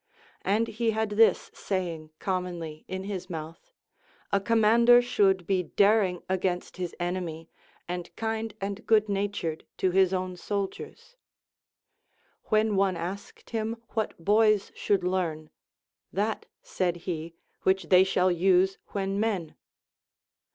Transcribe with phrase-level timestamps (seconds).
[0.41, 3.71] And he had this saying com monly in his mouth,
[4.31, 7.51] A commander should be daring against his enemy,
[7.87, 11.17] and kind and good natured to his own soldiers.
[12.47, 15.51] ΛVhen one asked him what boys should learn;
[16.11, 19.53] That, said he, which they shall use when men.